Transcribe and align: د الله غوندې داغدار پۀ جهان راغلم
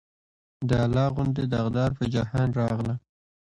د 0.69 0.71
الله 0.85 1.05
غوندې 1.15 1.43
داغدار 1.53 1.89
پۀ 1.97 2.05
جهان 2.13 2.49
راغلم 2.59 2.97